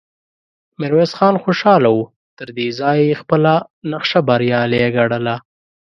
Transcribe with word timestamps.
ميرويس 0.79 1.11
خان 1.17 1.35
خوشاله 1.43 1.89
و، 1.95 1.99
تر 2.37 2.47
دې 2.57 2.67
ځايه 2.79 3.03
يې 3.09 3.15
خپله 3.21 3.53
نخشه 3.91 4.19
بريالی 4.27 4.83
ګڼله، 4.95 5.35